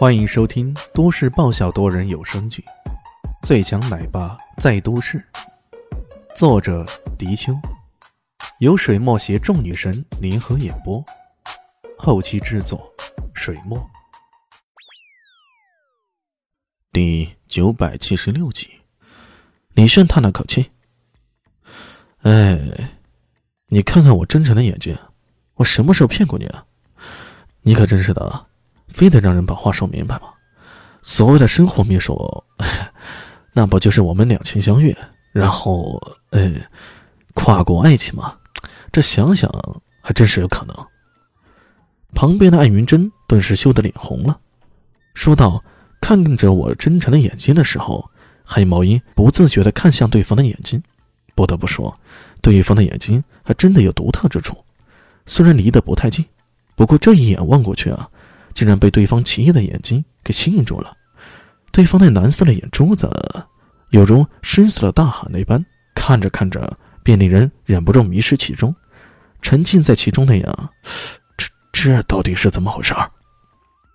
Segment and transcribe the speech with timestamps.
[0.00, 2.64] 欢迎收听都市爆笑多人有声剧
[3.46, 5.22] 《最强奶爸在都市》，
[6.34, 6.86] 作者：
[7.18, 7.52] 迪秋，
[8.60, 11.04] 由水墨携众女神联合演播，
[11.98, 12.90] 后期制作：
[13.34, 13.78] 水墨。
[16.90, 18.70] 第九百七十六集，
[19.74, 20.70] 李炫叹了口气
[22.24, 22.58] ：“哎，
[23.66, 24.96] 你看看我真诚的眼睛，
[25.56, 26.64] 我什么时候骗过你啊？
[27.60, 28.46] 你可真是的。”
[28.92, 30.22] 非得让人把话说明白吗？
[31.02, 32.44] 所谓的生活秘书，
[33.54, 34.94] 那不就是我们两情相悦，
[35.32, 35.98] 然后
[36.30, 36.52] 呃，
[37.34, 38.36] 跨国爱情吗？
[38.92, 39.50] 这想想
[40.02, 40.76] 还真是有可能。
[42.14, 44.38] 旁边的艾云珍顿时羞得脸红了，
[45.14, 45.64] 说道
[46.02, 48.10] ：“看着我真诚的眼睛的时候，
[48.44, 50.82] 黑毛鹰不自觉地看向对方的眼睛。
[51.34, 51.98] 不得不说，
[52.42, 54.56] 对方的眼睛还真的有独特之处。
[55.24, 56.26] 虽然离得不太近，
[56.74, 58.06] 不过这一眼望过去啊。”
[58.60, 60.94] 竟然被对方奇异的眼睛给吸引住了，
[61.72, 63.10] 对方那蓝色的眼珠子，
[63.88, 68.76] 有如深邃的大海那般，看着看着便令人忍不住迷失其中，
[69.40, 70.70] 沉浸在其中那样。
[71.38, 72.92] 这这到底是怎么回事？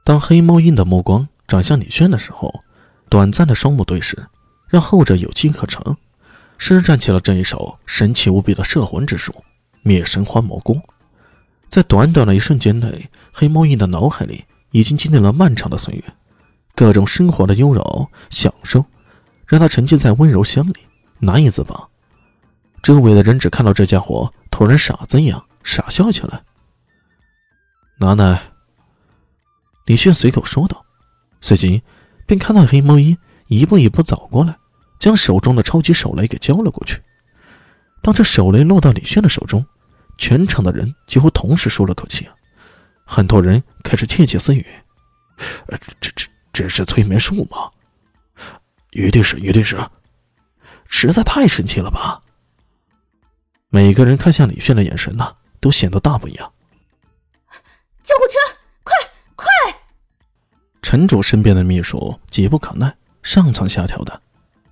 [0.03, 2.51] 当黑猫鹰的目光转向李轩的时候，
[3.07, 4.17] 短暂的双目对视，
[4.67, 5.95] 让后者有机可乘，
[6.57, 9.31] 施展起了这一手神奇无比的摄魂之术——
[9.85, 10.81] 灭神欢魔功。
[11.69, 14.43] 在短短的一瞬间内，黑猫鹰的脑海里
[14.75, 16.03] 已经经历了漫长的岁月，
[16.75, 18.83] 各种生活的优柔享受，
[19.47, 20.75] 让他沉浸在温柔乡里，
[21.17, 21.87] 难以自拔。
[22.83, 26.43] 周围的人只看到这家伙突然傻子一样傻笑起来。
[27.99, 28.37] 奶奶，
[29.85, 30.85] 李炫随口说道，
[31.39, 31.81] 随即
[32.25, 34.57] 便看到黑猫一一步一步走过来，
[34.99, 37.01] 将手中的超级手雷给交了过去。
[38.01, 39.65] 当这手雷落到李炫的手中，
[40.17, 42.35] 全场的人几乎同时舒了口气啊！
[43.05, 44.65] 很多人开始窃窃私语
[45.67, 47.71] ：“呃，这这这是催眠术吗？
[48.91, 49.77] 一定是，一定是，
[50.87, 52.23] 实在太神奇了吧！”
[53.69, 56.53] 每个人看向李炫的眼神呢，都显得大不一样。
[58.01, 58.93] 救护车，快
[59.35, 59.47] 快！
[60.81, 64.21] 城主身边的秘书急不可耐，上蹿下跳的。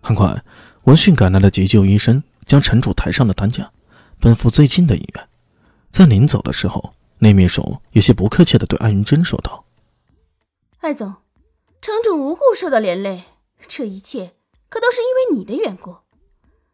[0.02, 0.42] 很快，
[0.84, 3.72] 闻讯赶来的急救医生将城主抬上了担架，
[4.20, 5.30] 奔赴最近的医院。
[5.92, 9.64] 在临走的时候，那秘书有些不客气的对安云珍说道
[10.84, 11.14] ：“艾总，
[11.82, 13.24] 城主无故受到连累，
[13.66, 14.34] 这一切
[14.68, 15.96] 可都是因为你的缘故，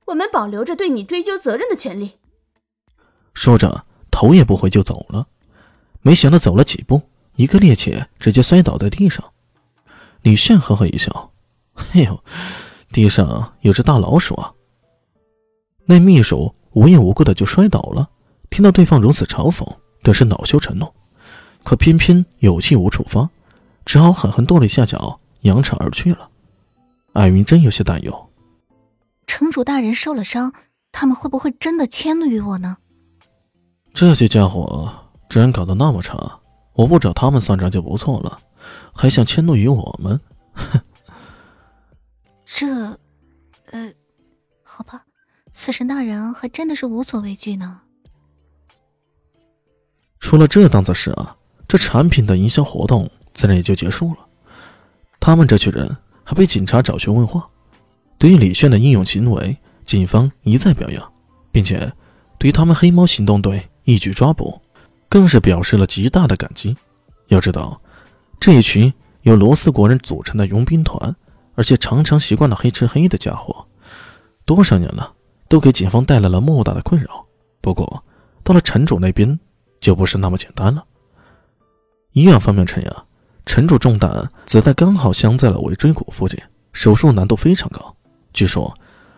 [0.07, 2.13] 我们保留着对你追究责任的权利。”
[3.35, 5.27] 说着，头也不回就走了。
[6.01, 6.99] 没想到走了几步，
[7.35, 9.23] 一个趔趄，直接摔倒在地上。
[10.23, 11.31] 李炫呵呵一笑
[11.93, 12.23] ：“哎呦，
[12.91, 14.55] 地上有只大老鼠啊！”
[15.85, 18.09] 那秘书无缘无故的就摔倒了。
[18.49, 19.63] 听到对方如此嘲讽，
[20.03, 20.93] 顿时恼羞成怒，
[21.63, 23.29] 可偏偏有气无处发，
[23.85, 26.29] 只好狠狠跺了一下脚，扬长而去了。
[27.13, 28.29] 艾云真有些担忧：
[29.27, 30.53] 城主大人受了伤，
[30.91, 32.77] 他们会不会真的迁怒于我呢？
[33.93, 34.93] 这些家伙
[35.29, 36.39] 居然搞得那么差，
[36.73, 38.39] 我不找他们算账就不错了，
[38.93, 40.19] 还想迁怒于我们？
[40.53, 40.81] 哼！
[42.45, 42.97] 这……
[43.71, 43.93] 呃，
[44.63, 45.03] 好吧，
[45.53, 47.81] 死神大人还真的是无所畏惧呢。
[50.29, 51.35] 出了这档子事啊，
[51.67, 54.17] 这产品的营销活动自然也就结束了。
[55.19, 57.49] 他们这群人还被警察找去问话。
[58.19, 61.11] 对于李炫的英勇行为，警方一再表扬，
[61.51, 61.91] 并且
[62.37, 64.61] 对于他们黑猫行动队一举抓捕，
[65.09, 66.77] 更是表示了极大的感激。
[67.29, 67.81] 要知道，
[68.39, 71.15] 这一群由罗斯国人组成的佣兵团，
[71.55, 73.65] 而且常常习惯了黑吃黑的家伙，
[74.45, 75.11] 多少年了，
[75.47, 77.25] 都给警方带来了莫大的困扰。
[77.61, 78.03] 不过，
[78.43, 79.39] 到了城主那边。
[79.79, 80.83] 就不是那么简单了。
[82.11, 83.05] 医院方面称呀，
[83.45, 86.39] 城主中弹，子弹刚好镶在了尾椎骨附近，
[86.73, 87.95] 手术难度非常高。
[88.33, 88.73] 据说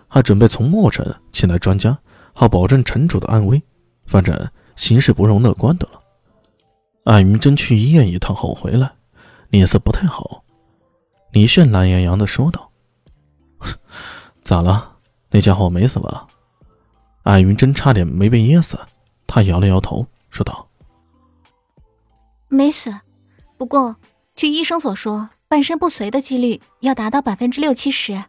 [0.07, 1.97] 还准备从墨城请来专家，
[2.33, 3.61] 好保证城主的安危。
[4.05, 4.35] 反正
[4.75, 6.01] 形势不容乐观的了。
[7.05, 8.91] 艾云真去医院一趟后回来，
[9.49, 10.43] 脸色不太好。
[11.31, 12.69] 李炫懒洋洋地说道
[14.43, 14.97] ：“咋了？
[15.29, 16.27] 那家伙没死吧？”
[17.23, 18.77] 艾云真差点没被噎死，
[19.25, 20.05] 他摇了摇头。
[20.31, 20.67] 说道
[22.49, 22.91] ：“没死，
[23.57, 23.97] 不过
[24.35, 28.23] 据医生所说，半身不遂的几率要达到百分之六七十。”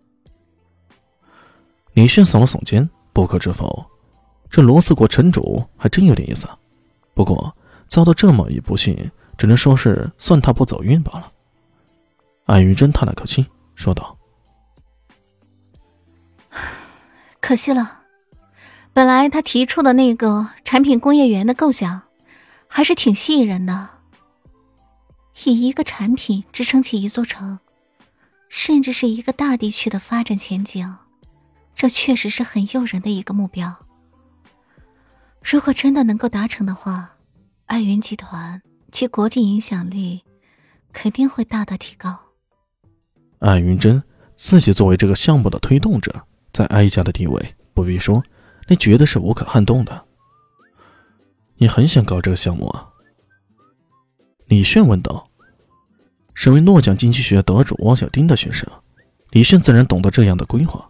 [1.95, 3.87] 李迅耸了耸肩，不可置否
[4.51, 6.49] ：“这罗斯国城主还真有点意思。
[7.15, 7.57] 不过
[7.87, 11.33] 遭到这么一不幸，只能说是算他不走运罢了。”
[12.47, 13.47] 安玉珍叹了口气，
[13.77, 14.19] 说道
[17.41, 18.01] ：“可惜了。”
[18.95, 22.03] 本来他提出的那个产品工业园的构想，
[22.69, 23.89] 还是挺吸引人的。
[25.45, 27.59] 以一个产品支撑起一座城，
[28.51, 30.95] 甚至是一个大地区的发展前景，
[31.75, 33.75] 这确实是很诱人的一个目标。
[35.43, 37.17] 如果真的能够达成的话，
[37.65, 38.61] 爱云集团
[38.93, 40.23] 其国际影响力
[40.93, 42.17] 肯定会大大提高。
[43.39, 44.01] 艾云珍
[44.37, 48.23] 自己作为这个项目的推动者，在哀家的地位不必说，
[48.73, 50.07] 那绝对是无可撼动的。
[51.57, 52.89] 你很想搞这个项目啊？
[54.47, 55.29] 李炫问道。
[56.33, 58.67] 身为诺奖经济学得主汪小丁的学生，
[59.33, 60.89] 李炫自然懂得这样的规划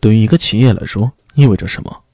[0.00, 2.04] 对于一个企业来说意味着什么。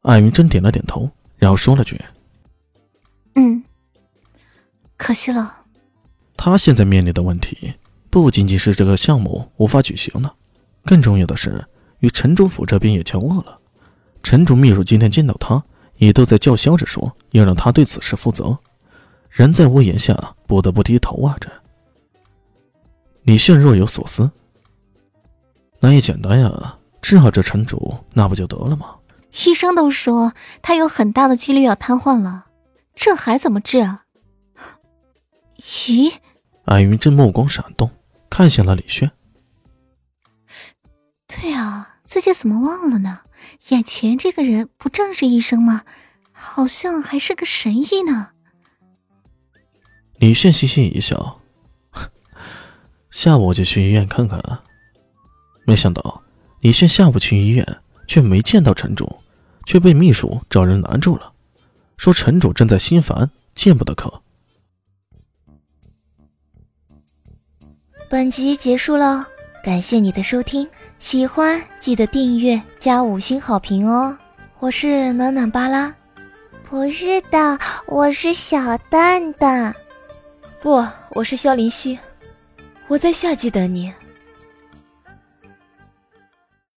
[0.00, 2.00] 艾云珍点了点头，然后说了句
[3.36, 3.62] ：“嗯，
[4.96, 5.66] 可惜了。”
[6.34, 7.74] 他现在面临的问题
[8.08, 10.34] 不仅仅是这个项目无法举行了，
[10.86, 11.62] 更重要的是
[11.98, 13.60] 与陈主府这边也交恶了。
[14.28, 15.64] 陈主秘书今天见到他，
[15.96, 18.58] 也都在叫嚣着说要让他对此事负责。
[19.30, 21.34] 人在屋檐下，不得不低头啊！
[21.40, 21.50] 这
[23.22, 24.30] 李炫若有所思，
[25.80, 28.96] 那也简单呀，治好这陈主，那不就得了吗？
[29.46, 32.48] 医生都说他有很大的几率要瘫痪了，
[32.94, 34.04] 这还怎么治啊？
[35.56, 36.12] 咦？
[36.66, 37.90] 艾云珍目光闪动，
[38.28, 39.10] 看向了李炫。
[41.26, 43.20] 对啊，自己怎么忘了呢？
[43.68, 45.84] 眼前这个人不正是医生吗？
[46.32, 48.30] 好像还是个神医呢。
[50.16, 51.40] 李炫嘻嘻一笑，
[53.10, 54.40] 下午我就去医院看看。
[55.64, 56.22] 没想到
[56.60, 59.20] 李炫下午去医院，却没见到陈主。
[59.66, 61.30] 却被秘书找人拦住了，
[61.98, 64.22] 说陈主正在心烦，见不得客。
[68.08, 69.28] 本集结束了，
[69.62, 70.66] 感谢你的收听，
[70.98, 74.16] 喜欢记得订阅加五星好评哦！
[74.58, 75.94] 我是暖暖巴拉，
[76.68, 77.56] 不是的，
[77.86, 79.72] 我是小蛋蛋，
[80.60, 81.96] 不，我是萧林希，
[82.88, 83.92] 我在夏季等你。